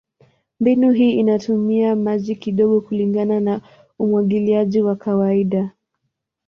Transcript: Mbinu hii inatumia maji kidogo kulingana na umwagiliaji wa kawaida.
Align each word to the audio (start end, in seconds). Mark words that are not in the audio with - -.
Mbinu 0.59 0.91
hii 0.91 1.11
inatumia 1.11 1.95
maji 1.95 2.35
kidogo 2.35 2.81
kulingana 2.81 3.39
na 3.39 3.61
umwagiliaji 3.99 4.81
wa 4.81 4.95
kawaida. 4.95 5.71